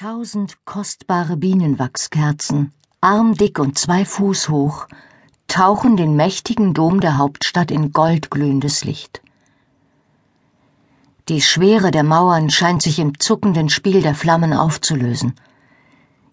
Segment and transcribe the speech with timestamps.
[0.00, 4.86] Tausend kostbare Bienenwachskerzen, armdick und zwei Fuß hoch,
[5.46, 9.20] tauchen den mächtigen Dom der Hauptstadt in goldglühendes Licht.
[11.28, 15.34] Die Schwere der Mauern scheint sich im zuckenden Spiel der Flammen aufzulösen.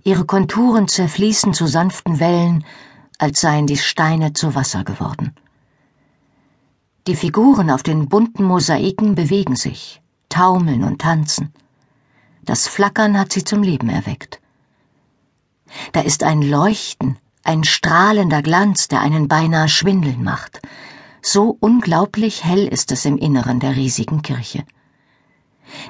[0.02, 2.63] Ihre Konturen zerfließen zu sanften Wellen,
[3.18, 5.36] als seien die Steine zu Wasser geworden.
[7.05, 11.52] Die Figuren auf den bunten Mosaiken bewegen sich, taumeln und tanzen.
[12.48, 14.39] Das Flackern hat sie zum Leben erweckt.
[15.91, 20.62] Da ist ein Leuchten, ein strahlender Glanz, der einen beinahe schwindeln macht.
[21.21, 24.63] So unglaublich hell ist es im Inneren der riesigen Kirche.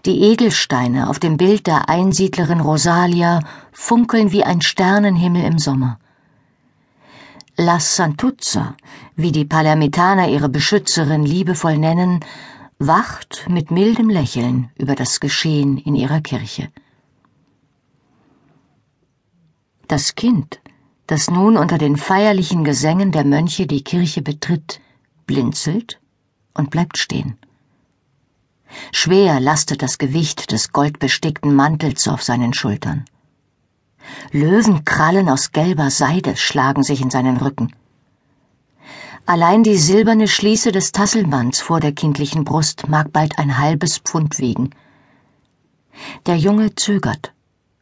[0.08, 6.00] Die Edelsteine auf dem Bild der Einsiedlerin Rosalia funkeln wie ein Sternenhimmel im Sommer.
[7.56, 8.76] La Santuzza,
[9.16, 12.22] wie die Palermitaner ihre Beschützerin liebevoll nennen,
[12.80, 16.70] wacht mit mildem Lächeln über das Geschehen in ihrer Kirche.
[19.88, 20.60] Das Kind,
[21.08, 24.80] das nun unter den feierlichen Gesängen der Mönche die Kirche betritt,
[25.26, 26.00] blinzelt
[26.54, 27.38] und bleibt stehen.
[28.92, 33.06] Schwer lastet das Gewicht des goldbestickten Mantels auf seinen Schultern.
[34.32, 37.74] Löwenkrallen aus gelber Seide schlagen sich in seinen Rücken.
[39.30, 44.40] Allein die silberne Schließe des Tasselbands vor der kindlichen Brust mag bald ein halbes Pfund
[44.40, 44.70] wiegen.
[46.28, 47.34] Der Junge zögert,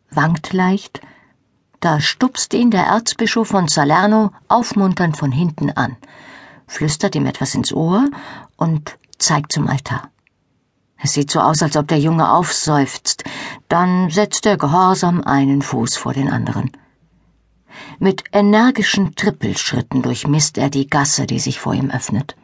[0.09, 1.01] wankt leicht,
[1.81, 5.97] da stupst ihn der Erzbischof von Salerno aufmunternd von hinten an,
[6.65, 8.09] flüstert ihm etwas ins Ohr
[8.57, 10.09] und zeigt zum Altar.
[10.97, 13.23] Es sieht so aus, als ob der Junge aufseufzt,
[13.69, 16.71] dann setzt er gehorsam einen Fuß vor den anderen.
[17.99, 22.35] Mit energischen Trippelschritten durchmisst er die Gasse, die sich vor ihm öffnet.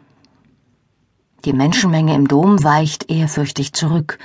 [1.46, 4.20] Die Menschenmenge im Dom weicht ehrfürchtig zurück,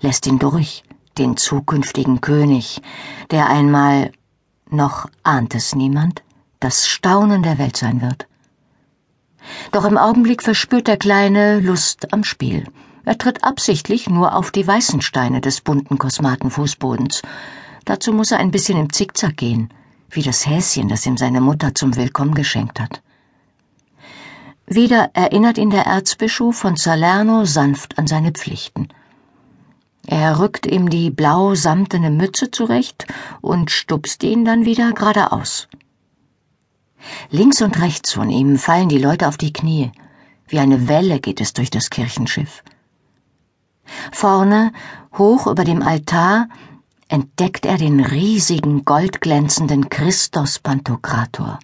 [0.00, 0.82] lässt ihn durch,
[1.18, 2.80] den zukünftigen König,
[3.30, 4.10] der einmal,
[4.70, 6.22] noch ahnt es niemand,
[6.60, 8.26] das Staunen der Welt sein wird.
[9.70, 12.64] Doch im Augenblick verspürt der Kleine Lust am Spiel.
[13.04, 17.22] Er tritt absichtlich nur auf die weißen Steine des bunten Kosmatenfußbodens.
[17.84, 19.72] Dazu muss er ein bisschen im Zickzack gehen
[20.12, 23.02] wie das Häschen, das ihm seine Mutter zum Willkommen geschenkt hat.
[24.66, 28.88] Wieder erinnert ihn der Erzbischof von Salerno sanft an seine Pflichten.
[30.06, 33.06] Er rückt ihm die blau samtene Mütze zurecht
[33.40, 35.68] und stupst ihn dann wieder geradeaus.
[37.30, 39.92] Links und rechts von ihm fallen die Leute auf die Knie.
[40.46, 42.62] Wie eine Welle geht es durch das Kirchenschiff.
[44.12, 44.72] Vorne,
[45.16, 46.48] hoch über dem Altar,
[47.12, 51.58] entdeckt er den riesigen, goldglänzenden Christos Pantokrator.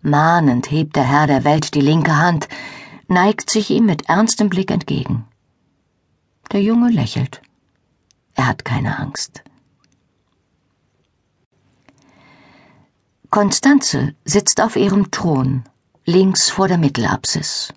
[0.00, 2.48] Mahnend hebt der Herr der Welt die linke Hand,
[3.06, 5.26] neigt sich ihm mit ernstem Blick entgegen.
[6.50, 7.42] Der Junge lächelt.
[8.34, 9.44] Er hat keine Angst.
[13.28, 15.64] Konstanze sitzt auf ihrem Thron,
[16.06, 17.74] links vor der Mittelapsis.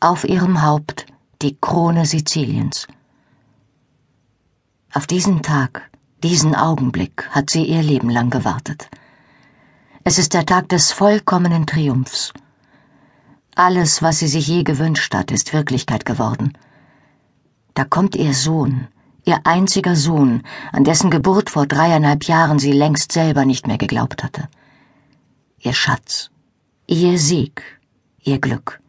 [0.00, 1.06] Auf ihrem Haupt
[1.40, 2.86] die Krone Siziliens.
[4.96, 5.90] Auf diesen Tag,
[6.22, 8.88] diesen Augenblick hat sie ihr Leben lang gewartet.
[10.04, 12.32] Es ist der Tag des vollkommenen Triumphs.
[13.54, 16.54] Alles, was sie sich je gewünscht hat, ist Wirklichkeit geworden.
[17.74, 18.88] Da kommt ihr Sohn,
[19.26, 20.42] ihr einziger Sohn,
[20.72, 24.48] an dessen Geburt vor dreieinhalb Jahren sie längst selber nicht mehr geglaubt hatte.
[25.58, 26.30] Ihr Schatz,
[26.86, 27.62] ihr Sieg,
[28.22, 28.80] ihr Glück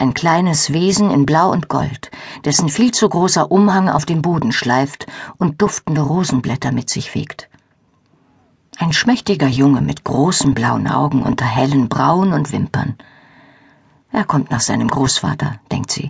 [0.00, 2.10] ein kleines Wesen in Blau und Gold,
[2.44, 5.06] dessen viel zu großer Umhang auf dem Boden schleift
[5.36, 7.48] und duftende Rosenblätter mit sich fegt.
[8.78, 12.96] Ein schmächtiger Junge mit großen blauen Augen unter hellen Brauen und Wimpern.
[14.10, 16.08] Er kommt nach seinem Großvater, denkt sie.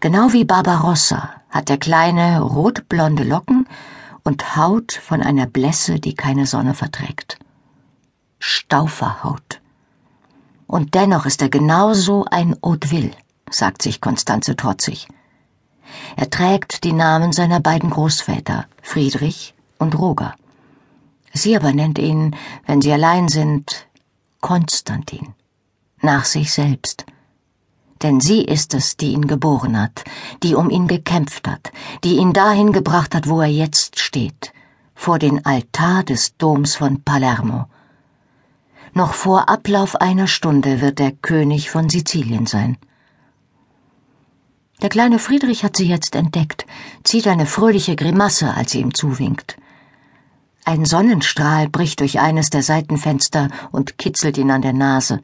[0.00, 3.66] Genau wie Barbarossa hat der kleine rotblonde Locken
[4.22, 7.38] und Haut von einer Blässe, die keine Sonne verträgt.
[8.38, 9.55] Stauferhaut.
[10.66, 13.12] Und dennoch ist er genauso ein Hauteville,
[13.50, 15.08] sagt sich Konstanze trotzig.
[16.16, 20.34] Er trägt die Namen seiner beiden Großväter, Friedrich und Roger.
[21.32, 22.34] Sie aber nennt ihn,
[22.66, 23.86] wenn sie allein sind,
[24.40, 25.34] Konstantin,
[26.00, 27.04] nach sich selbst.
[28.02, 30.04] Denn sie ist es, die ihn geboren hat,
[30.42, 31.72] die um ihn gekämpft hat,
[32.04, 34.52] die ihn dahin gebracht hat, wo er jetzt steht,
[34.94, 37.66] vor den Altar des Doms von Palermo,
[38.96, 42.78] noch vor Ablauf einer Stunde wird der König von Sizilien sein.
[44.82, 46.66] Der kleine Friedrich hat sie jetzt entdeckt,
[47.04, 49.58] zieht eine fröhliche Grimasse, als sie ihm zuwinkt.
[50.64, 55.20] Ein Sonnenstrahl bricht durch eines der Seitenfenster und kitzelt ihn an der Nase.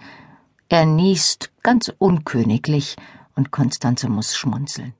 [0.68, 2.96] Er niest ganz unköniglich
[3.34, 4.94] und Konstanze muss schmunzeln.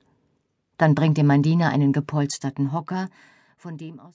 [0.79, 3.09] Dann bringt ihm mein Diener einen gepolsterten Hocker,
[3.57, 4.11] von dem aus